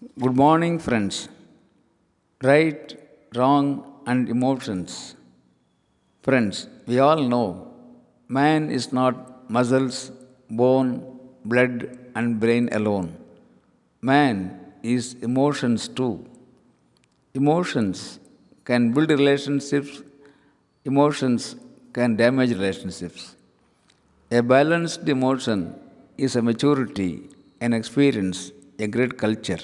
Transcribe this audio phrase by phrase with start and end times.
[0.00, 1.28] Good morning, friends.
[2.42, 2.94] Right,
[3.34, 3.66] wrong,
[4.06, 5.14] and emotions.
[6.22, 7.70] Friends, we all know
[8.26, 10.10] man is not muscles,
[10.48, 13.14] bone, blood, and brain alone.
[14.00, 16.24] Man is emotions too.
[17.34, 18.20] Emotions
[18.64, 20.02] can build relationships,
[20.86, 21.56] emotions
[21.92, 23.36] can damage relationships.
[24.30, 25.74] A balanced emotion
[26.16, 27.28] is a maturity,
[27.60, 29.60] an experience, a great culture.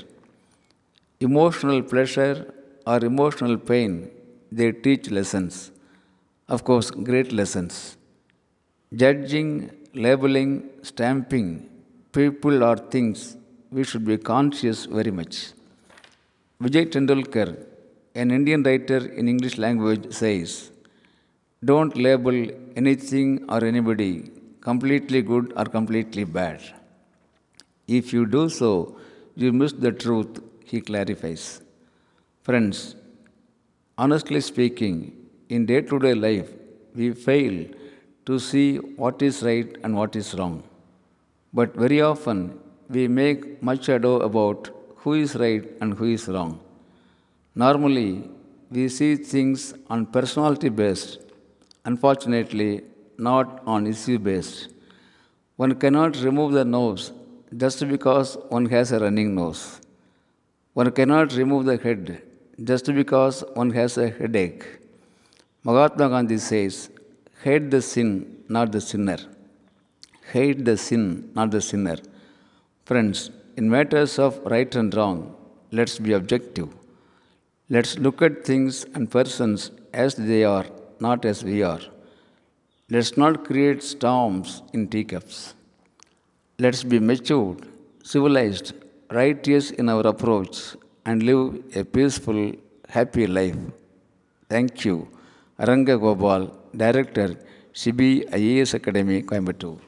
[1.20, 2.52] Emotional pleasure
[2.86, 4.10] or emotional pain,
[4.52, 5.70] they teach lessons.
[6.48, 7.96] Of course, great lessons.
[8.94, 11.68] Judging, labeling, stamping
[12.12, 13.36] people or things,
[13.70, 15.52] we should be conscious very much.
[16.62, 17.48] Vijay Tendulkar,
[18.14, 20.70] an Indian writer in English language, says,
[21.64, 22.36] Don't label
[22.76, 26.60] anything or anybody completely good or completely bad.
[27.86, 28.98] If you do so,
[29.34, 31.44] you miss the truth, he clarifies.
[32.46, 32.96] Friends,
[33.96, 34.96] honestly speaking,
[35.48, 36.48] in day to day life,
[36.94, 37.56] we fail
[38.26, 38.68] to see
[39.02, 40.56] what is right and what is wrong.
[41.52, 42.58] But very often,
[42.88, 46.52] we make much ado about who is right and who is wrong.
[47.54, 48.28] Normally,
[48.70, 51.20] we see things on personality based,
[51.84, 52.82] unfortunately,
[53.16, 54.68] not on issue based.
[55.56, 57.12] One cannot remove the nose
[57.56, 59.80] just because one has a running nose.
[60.78, 62.22] One cannot remove the head
[62.62, 64.64] just because one has a headache.
[65.64, 66.90] Mahatma Gandhi says,
[67.42, 69.16] Hate the sin, not the sinner.
[70.32, 71.96] Hate the sin, not the sinner.
[72.84, 75.34] Friends, in matters of right and wrong,
[75.72, 76.68] let's be objective.
[77.70, 80.66] Let's look at things and persons as they are,
[81.00, 81.80] not as we are.
[82.90, 85.54] Let's not create storms in teacups.
[86.58, 87.66] Let's be matured,
[88.02, 88.74] civilized,
[89.10, 92.52] righteous in our approach, and live a peaceful,
[92.88, 93.56] happy life.
[94.48, 95.08] Thank you.
[95.58, 97.36] Aranga Gopal, Director,
[97.72, 99.78] CB IAS Academy, Coimbatore.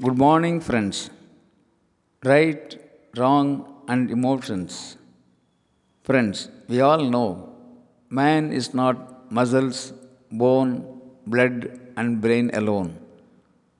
[0.00, 1.10] Good morning, friends.
[2.24, 2.76] Right,
[3.16, 4.96] wrong, and emotions.
[6.02, 7.52] Friends, we all know
[8.10, 9.92] man is not muscles,
[10.30, 12.96] bone, blood, and brain alone.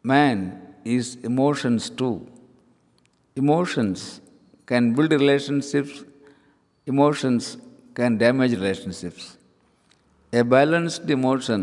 [0.03, 2.15] Man is emotions too.
[3.43, 4.21] Emotions
[4.67, 6.05] can build relationships,
[6.87, 7.57] emotions
[7.95, 9.37] can damage relationships.
[10.33, 11.63] A balanced emotion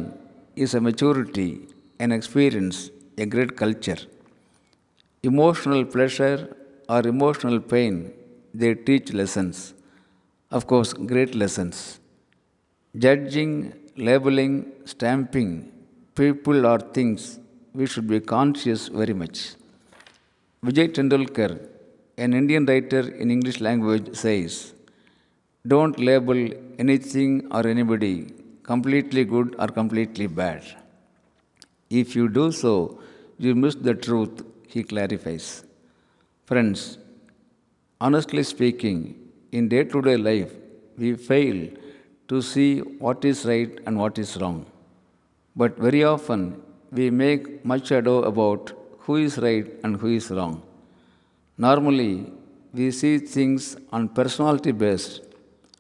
[0.56, 1.68] is a maturity,
[2.00, 4.00] an experience, a great culture.
[5.24, 6.56] Emotional pleasure
[6.90, 8.14] or emotional pain,
[8.54, 9.74] they teach lessons.
[10.52, 12.00] Of course, great lessons.
[12.98, 15.72] Judging, labeling, stamping
[16.16, 17.40] people or things,
[17.74, 19.56] we should be conscious very much.
[20.66, 21.52] Vijay Tendulkar,
[22.18, 24.74] an Indian writer in English language, says,
[25.68, 26.40] Don't label
[26.78, 30.64] anything or anybody completely good or completely bad.
[31.90, 33.00] If you do so,
[33.38, 35.64] you miss the truth, he clarifies.
[36.46, 36.98] Friends,
[38.00, 39.00] honestly speaking,
[39.52, 40.54] in day to day life,
[40.98, 41.70] we fail
[42.28, 44.66] to see what is right and what is wrong.
[45.56, 46.62] But very often,
[46.94, 50.62] we make much ado about who is right and who is wrong.
[51.58, 52.32] Normally,
[52.74, 55.22] we see things on personality based,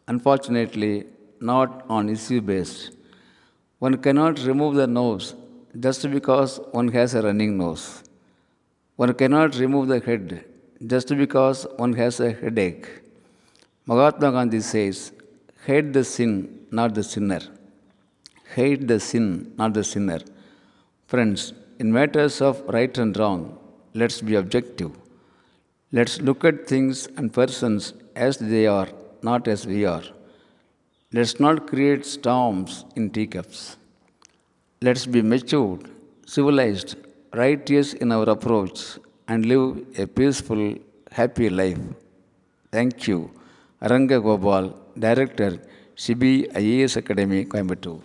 [0.07, 1.05] unfortunately,
[1.39, 2.91] not on issue based.
[3.79, 5.35] One cannot remove the nose
[5.79, 8.03] just because one has a running nose.
[8.95, 10.45] One cannot remove the head
[10.85, 12.87] just because one has a headache.
[13.85, 15.11] Mahatma Gandhi says,
[15.65, 17.41] Hate the sin, not the sinner.
[18.55, 20.19] Hate the sin, not the sinner.
[21.13, 23.41] Friends, in matters of right and wrong,
[23.93, 24.93] let's be objective.
[25.91, 28.87] Let's look at things and persons as they are,
[29.21, 30.01] not as we are.
[31.11, 33.77] Let's not create storms in teacups.
[34.81, 35.83] Let's be matured,
[36.25, 36.95] civilized,
[37.31, 38.79] righteous in our approach,
[39.27, 40.63] and live a peaceful,
[41.11, 41.83] happy life.
[42.71, 43.29] Thank you.
[43.83, 44.65] Aranga Gopal,
[44.97, 45.51] Director,
[45.95, 48.01] CB IAS Academy, Coimbatore.